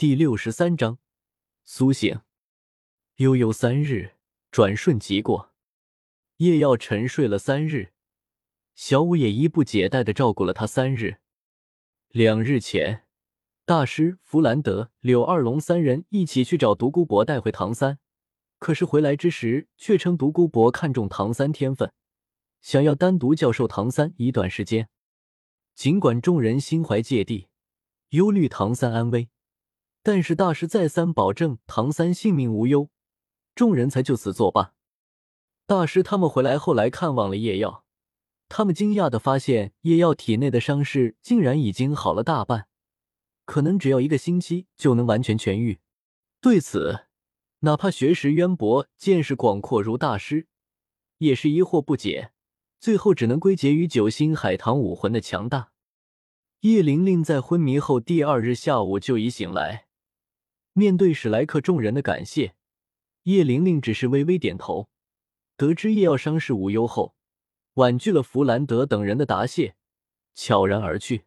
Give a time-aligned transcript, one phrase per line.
[0.00, 0.98] 第六十三章
[1.62, 2.22] 苏醒。
[3.16, 4.12] 悠悠三日，
[4.50, 5.52] 转瞬即过。
[6.38, 7.92] 叶耀沉睡了三日，
[8.74, 11.18] 小舞也衣不解带的照顾了他三日。
[12.08, 13.04] 两日前，
[13.66, 17.98] 大师弗兰德、柳二龙三人一起去找独孤博带回唐三，
[18.58, 21.92] 可是回来之时，却称独孤博看中唐三天分，
[22.62, 24.88] 想要单独教授唐三一段时间。
[25.74, 27.48] 尽管众人心怀芥蒂，
[28.08, 29.28] 忧虑唐三安危。
[30.02, 32.88] 但是大师再三保证唐三性命无忧，
[33.54, 34.74] 众人才就此作罢。
[35.66, 37.84] 大师他们回来后来看望了叶耀，
[38.48, 42.66] 他们惊讶的发现叶耀体内的伤势竟然已经好了大半，
[43.44, 45.80] 可能只要一个星期就能完全痊愈。
[46.40, 47.06] 对此，
[47.60, 50.48] 哪怕学识渊博、见识广阔如大师，
[51.18, 52.32] 也是疑惑不解，
[52.80, 55.72] 最后只能归结于九星海棠武魂的强大。
[56.60, 59.88] 叶玲玲在昏迷后第二日下午就已醒来。
[60.72, 62.54] 面对史莱克众人的感谢，
[63.24, 64.88] 叶玲玲只是微微点头。
[65.56, 67.14] 得知叶耀伤势无忧后，
[67.74, 69.74] 婉拒了弗兰德等人的答谢，
[70.34, 71.24] 悄然而去。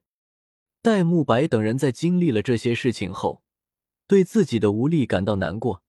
[0.82, 3.44] 戴沐白等人在经历了这些事情后，
[4.08, 5.84] 对自己的无力感到难过，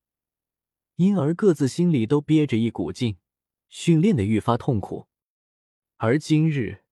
[0.96, 3.16] 因而各自心里都憋着一股劲，
[3.68, 5.08] 训练的愈发痛苦。
[5.96, 6.82] 而今日，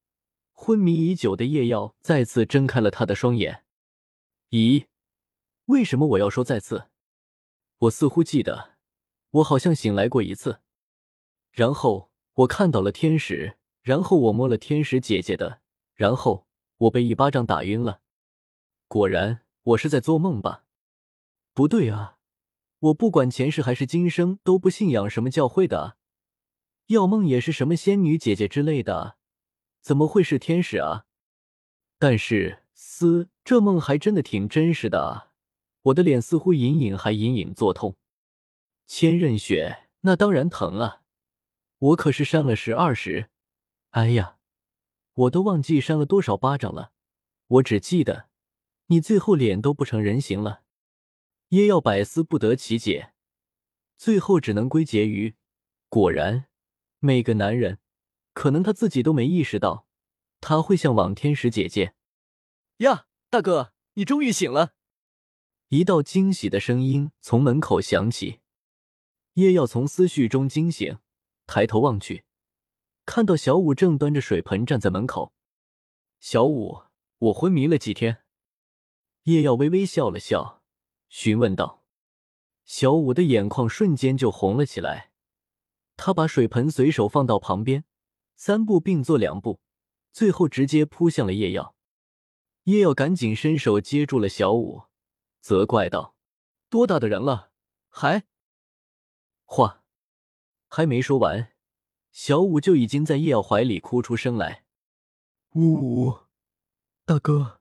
[0.52, 3.64] 昏迷已久的叶耀再次睁开了他的双眼。
[4.50, 4.86] 咦？
[5.72, 6.88] 为什么我要说再次？
[7.78, 8.72] 我似乎记得，
[9.30, 10.60] 我好像醒来过一次。
[11.50, 15.62] 然后我看到了天使，然后我摸了天使姐姐的，
[15.94, 18.02] 然后我被一巴掌打晕了。
[18.86, 20.66] 果然，我是在做梦吧？
[21.54, 22.18] 不对啊，
[22.80, 25.96] 我不管前世还是今生都不信仰什么教会的，
[26.88, 29.16] 要梦也是什么仙女姐姐之类的，
[29.80, 31.06] 怎么会是天使啊？
[31.98, 35.31] 但是思这梦还真的挺真实的啊。
[35.82, 37.96] 我的脸似乎隐隐还隐隐作痛，
[38.86, 41.02] 千仞雪，那当然疼啊！
[41.78, 43.30] 我可是扇了十二十，
[43.90, 44.38] 哎呀，
[45.14, 46.92] 我都忘记扇了多少巴掌了。
[47.48, 48.28] 我只记得，
[48.86, 50.62] 你最后脸都不成人形了。
[51.48, 53.12] 叶耀百思不得其解，
[53.98, 55.34] 最后只能归结于：
[55.88, 56.46] 果然，
[57.00, 57.80] 每个男人，
[58.32, 59.86] 可能他自己都没意识到，
[60.40, 61.94] 他会向往天使姐姐。
[62.78, 64.74] 呀，大哥，你终于醒了！
[65.72, 68.40] 一道惊喜的声音从门口响起，
[69.32, 70.98] 叶耀从思绪中惊醒，
[71.46, 72.26] 抬头望去，
[73.06, 75.32] 看到小五正端着水盆站在门口。
[76.20, 76.82] 小五，
[77.16, 78.22] 我昏迷了几天？
[79.22, 80.62] 叶耀微微笑了笑，
[81.08, 81.82] 询问道。
[82.66, 85.12] 小五的眼眶瞬间就红了起来，
[85.96, 87.86] 他把水盆随手放到旁边，
[88.36, 89.62] 三步并作两步，
[90.12, 91.74] 最后直接扑向了叶耀。
[92.64, 94.82] 叶耀赶紧伸手接住了小五。
[95.42, 96.14] 责怪道
[96.70, 97.50] ：“多大的人了，
[97.88, 98.24] 还……”
[99.44, 99.82] 话
[100.68, 101.52] 还没说完，
[102.12, 104.64] 小五就已经在叶耀怀里哭出声来
[105.54, 106.20] ：“呜呜，
[107.04, 107.60] 大哥，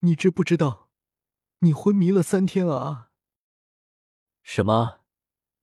[0.00, 0.90] 你知不知道，
[1.60, 3.10] 你昏迷了三天啊？”
[4.44, 5.00] 什么？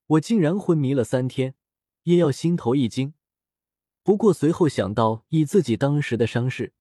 [0.08, 1.56] 我竟然昏迷了三天？
[2.04, 3.14] 叶耀心头一惊，
[4.04, 6.74] 不过随后想到，以自己当时的伤势，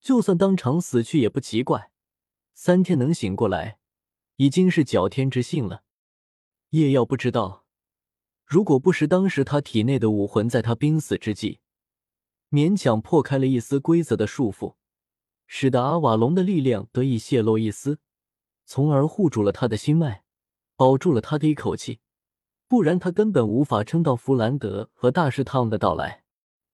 [0.00, 1.90] 就算当场死去也不奇怪。
[2.54, 3.77] 三天能醒过来，
[4.38, 5.82] 已经是侥天之幸了。
[6.70, 7.64] 叶耀不知道，
[8.44, 11.58] 如果不是当时他体内的武魂在他濒死之际，
[12.50, 14.76] 勉强破开了一丝规则的束缚，
[15.46, 17.98] 使得阿瓦隆的力量得以泄露一丝，
[18.64, 20.22] 从而护住了他的心脉，
[20.76, 21.98] 保住了他的一口气，
[22.68, 26.22] 不然他根本无法撑到弗兰德和大师他们的到来。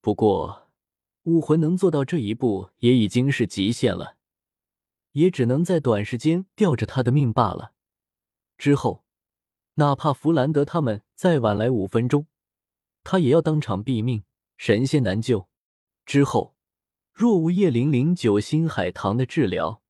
[0.03, 0.69] 不过，
[1.23, 4.17] 武魂能做到这一步，也已经是极限了。
[5.15, 7.73] 也只能在短时间吊着他的命罢了。
[8.59, 9.05] 之后，
[9.75, 12.27] 哪怕弗兰德他们再晚来五分钟，
[13.03, 14.25] 他也要当场毙命，
[14.57, 15.49] 神仙难救。
[16.05, 16.57] 之后，
[17.13, 19.83] 若无叶灵灵九星海棠的治疗，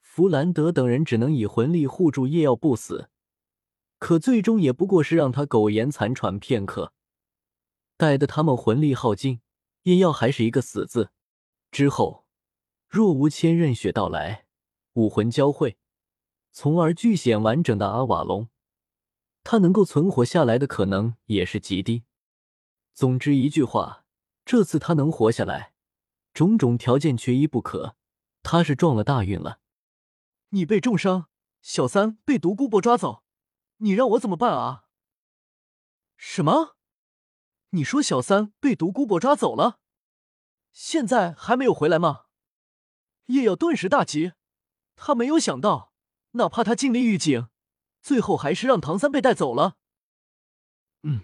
[0.00, 3.08] 弗兰德等人只能以魂力护住叶耀不死。
[3.98, 6.92] 可最终也不过是让他苟延残喘片刻，
[7.96, 9.40] 待得他们魂力耗尽，
[9.84, 11.10] 叶耀还是一个死字。
[11.70, 12.23] 之后。
[12.94, 14.46] 若无千仞雪到来，
[14.92, 15.78] 武魂交汇，
[16.52, 18.50] 从而具显完整的阿瓦隆，
[19.42, 22.04] 他能够存活下来的可能也是极低。
[22.92, 24.04] 总之一句话，
[24.44, 25.74] 这次他能活下来，
[26.32, 27.96] 种种条件缺一不可，
[28.44, 29.58] 他是撞了大运了。
[30.50, 31.26] 你被重伤，
[31.62, 33.24] 小三被独孤博抓走，
[33.78, 34.84] 你让我怎么办啊？
[36.16, 36.76] 什么？
[37.70, 39.80] 你说小三被独孤博抓走了，
[40.70, 42.26] 现在还没有回来吗？
[43.26, 44.32] 叶耀顿时大急，
[44.96, 45.92] 他没有想到
[46.32, 47.48] 哪怕他尽力预警，
[48.02, 49.76] 最后还是让唐三被带走了。
[51.02, 51.22] 嗯，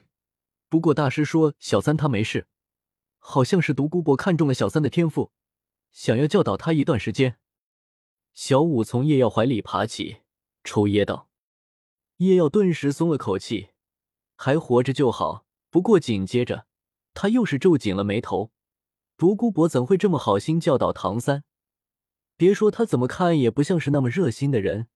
[0.69, 2.47] 不过大师说小三他没事，
[3.19, 5.33] 好像是独孤博看中了小三的天赋，
[5.91, 7.39] 想要教导他一段时间。
[8.33, 10.23] 小五从叶耀怀里爬起，
[10.65, 11.29] 抽噎道
[12.19, 13.71] ：“叶耀顿时松了口气，
[14.37, 15.45] 还活着就好。
[15.69, 16.67] 不过紧接着，
[17.13, 18.53] 他又是皱紧了眉头。
[19.17, 21.45] 独孤博怎会这么好心教导唐三？
[22.41, 24.87] 别说他怎么看也不像是那么热心的人。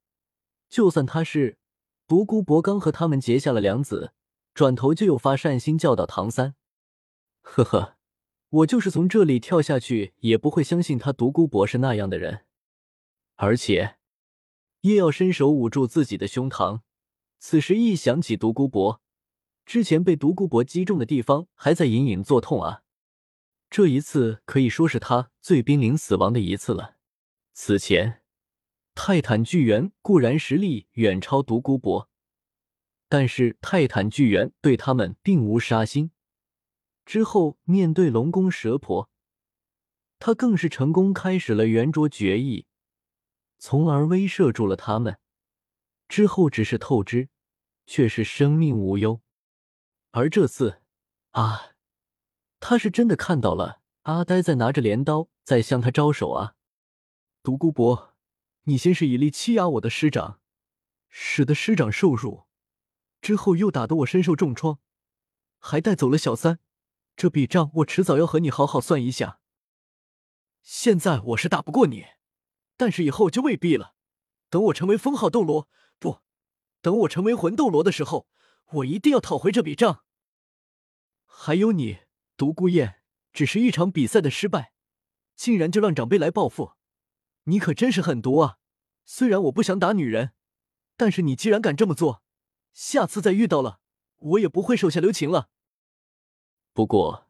[0.71, 1.59] 就算他是
[2.07, 4.15] 独孤博刚和他们结下了梁子，
[4.55, 6.55] 转头就又发善心教导唐三。
[7.43, 7.99] 呵呵，
[8.49, 12.47] 我就是从这里跳下去，也不会相信他独孤博是那样的人。
[13.35, 13.97] 而且，
[14.81, 16.81] 叶耀伸手捂住自己的胸膛，
[17.39, 19.03] 此时一想起独孤博
[19.67, 22.85] 之前被独孤博击中的地方，还在隐隐作痛啊。
[23.69, 26.95] 这一次可以说是他最濒临死亡的一次了。
[27.57, 28.21] 此前，
[28.97, 32.11] 泰坦巨猿固然实力远超独孤博，
[33.09, 36.11] 但是泰坦巨猿对他们并无杀心。
[37.07, 39.09] 之后面对龙宫蛇婆，
[40.19, 42.67] 他更是成功开始了圆桌决议，
[43.59, 45.19] 从而威慑住了他们。
[46.09, 47.29] 之后只是透支，
[47.87, 49.21] 却是生命无忧。
[50.11, 50.83] 而这次，
[51.31, 51.77] 啊！
[52.59, 56.54] 他是真的看到了阿呆在拿着镰刀在向他招手啊！
[57.45, 58.17] 独孤博，
[58.63, 60.41] 你先是以力欺压我的师长，
[61.11, 62.45] 使得师长受辱，
[63.21, 64.79] 之后又打得我身受重创，
[65.59, 66.59] 还带走了小三，
[67.15, 69.41] 这笔账我迟早要和你好好算一下。
[70.63, 72.07] 现在我是打不过你，
[72.79, 73.95] 但是以后就未必了。
[74.49, 75.69] 等我成为封号斗罗，
[75.99, 76.23] 不，
[76.81, 78.27] 等我成为魂斗罗的时候，
[78.77, 80.03] 我一定要讨回这笔账。
[81.27, 81.99] 还有你。
[82.39, 83.03] 独孤雁
[83.35, 84.73] 只是一场比赛的失败，
[85.37, 86.73] 竟然就让长辈来报复，
[87.45, 88.59] 你可真是狠毒啊！
[89.05, 90.33] 虽然我不想打女人，
[90.97, 92.23] 但是你既然敢这么做，
[92.73, 93.81] 下次再遇到了，
[94.17, 95.51] 我也不会手下留情了。
[96.73, 97.29] 不过，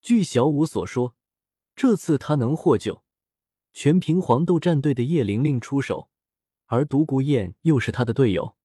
[0.00, 1.16] 据小五所说，
[1.74, 3.02] 这次他能获救，
[3.72, 6.10] 全凭黄豆战队的叶玲玲出手，
[6.66, 8.56] 而独孤雁又是他的队友。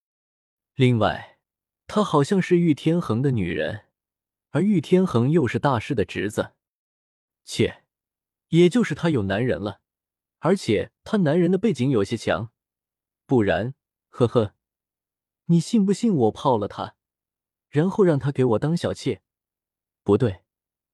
[0.75, 1.39] 另外，
[1.87, 3.85] 她好像是玉天恒的女人。
[4.51, 6.53] 而玉天恒又是大师的侄子，
[7.43, 7.83] 切，
[8.47, 9.81] 也就是他有男人了，
[10.45, 12.51] 而且他男人的背景有些强，
[13.25, 13.73] 不然，
[14.09, 14.53] 呵呵，
[15.45, 16.95] 你信不信我泡了他，
[17.67, 19.23] 然后让他给我当小妾？
[20.03, 20.43] 不对，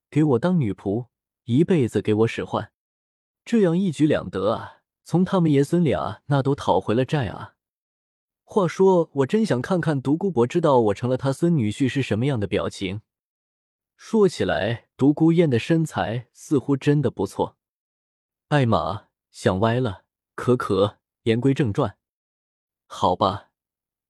[0.09, 1.07] 给我当女仆，
[1.43, 2.71] 一辈子给我使唤，
[3.43, 4.83] 这样一举两得啊！
[5.03, 7.55] 从他们爷孙俩那都讨回了债啊！
[8.45, 13.01] 话说，我真想看看独孤博知道我成了他孙女婿是什么样的表情。
[13.97, 17.57] 说起来，独孤雁的身材似乎真的不错。
[18.47, 20.05] 艾玛想歪了。
[20.33, 21.97] 可可，言归正传，
[22.87, 23.51] 好吧，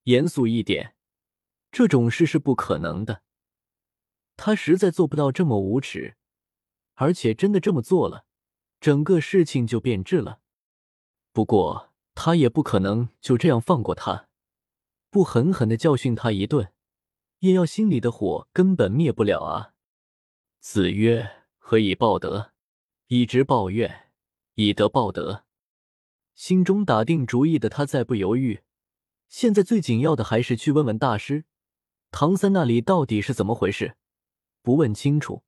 [0.04, 0.96] 严肃一点，
[1.72, 3.24] 这种事是不可能的。
[4.38, 6.16] 他实在做不到这么无耻，
[6.94, 8.26] 而且真的这么做了，
[8.80, 10.40] 整个事情就变质了。
[11.34, 14.30] 不过他也不可能就这样放过他，
[15.10, 16.72] 不狠狠的教训他一顿，
[17.40, 19.74] 叶耀心里的火根本灭不了啊。
[20.60, 22.54] 子曰：“何以报德？
[23.08, 24.11] 以直报怨，
[24.56, 25.44] 以德报德。”
[26.34, 28.62] 心中打定主意的他，再不犹豫。
[29.28, 31.46] 现在最紧要的还是去问问大师，
[32.10, 33.96] 唐三那里到底是怎么回事？
[34.62, 35.44] 不问清楚，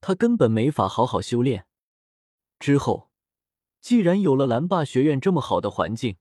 [0.00, 1.66] 他根本没法好好修炼。
[2.58, 3.10] 之后，
[3.80, 6.16] 既然有了蓝霸学院这么好的环境，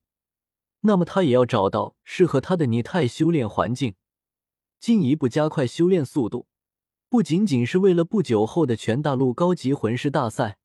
[0.81, 3.95] 那么他也要找到适合他的拟态修炼环境，
[4.79, 6.47] 进一步加快修炼速度。
[7.07, 10.57] 不仅仅是为了不久后的全大陆高级魂师大赛，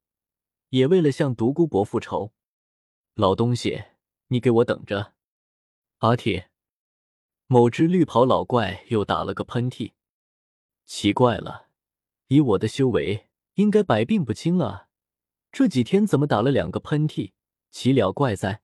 [0.71, 2.33] 也为了向独孤博复仇。
[3.13, 3.83] 老东西，
[4.27, 5.13] 你给我等着！
[5.99, 6.49] 阿铁，
[7.47, 9.93] 某只绿袍老怪又打了个喷嚏。
[10.85, 11.67] 奇怪了，
[12.27, 14.87] 以我的修为，应该百病不侵了，
[15.51, 17.31] 这几天怎么打了两个喷嚏？
[17.69, 18.61] 奇了怪哉！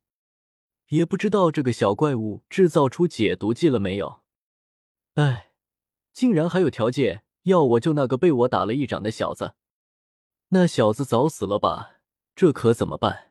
[0.87, 4.21] 也不知道这个小怪物制造出解毒剂了没有？
[5.15, 5.51] 哎，
[6.13, 7.23] 竟然还有条件！
[7.43, 9.55] 要我救那个被我打了一掌的小子，
[10.49, 11.96] 那小子早死了吧？
[12.37, 13.26] 这可怎么办？